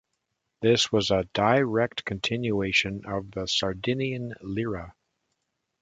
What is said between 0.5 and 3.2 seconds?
This was a direct continuation